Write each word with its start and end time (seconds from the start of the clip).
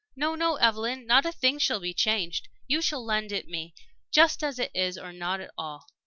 "No, 0.15 0.33
no, 0.33 0.55
Evelyn. 0.55 1.05
Not 1.05 1.27
a 1.27 1.31
thing 1.31 1.59
shall 1.59 1.79
be 1.79 1.93
changed. 1.93 2.47
You 2.65 2.81
shall 2.81 3.05
lend 3.05 3.31
it 3.31 3.47
me 3.47 3.75
just 4.09 4.43
as 4.43 4.57
it 4.57 4.71
is 4.73 4.97
or 4.97 5.13
not 5.13 5.39
at 5.39 5.51
all. 5.59 5.85